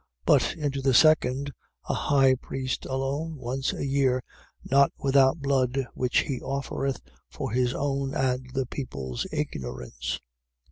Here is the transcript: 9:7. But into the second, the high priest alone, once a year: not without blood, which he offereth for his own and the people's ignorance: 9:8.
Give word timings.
9:7. 0.25 0.25
But 0.25 0.55
into 0.55 0.81
the 0.81 0.95
second, 0.95 1.51
the 1.87 1.93
high 1.93 2.33
priest 2.33 2.87
alone, 2.87 3.35
once 3.35 3.71
a 3.71 3.85
year: 3.85 4.23
not 4.65 4.91
without 4.97 5.41
blood, 5.41 5.85
which 5.93 6.21
he 6.21 6.41
offereth 6.41 6.99
for 7.29 7.51
his 7.51 7.75
own 7.75 8.15
and 8.15 8.49
the 8.55 8.65
people's 8.65 9.27
ignorance: 9.31 10.13
9:8. 10.19 10.19